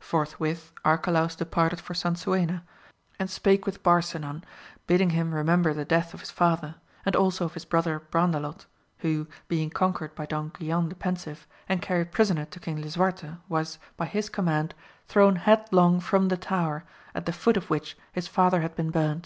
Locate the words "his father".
6.20-6.76, 18.14-18.62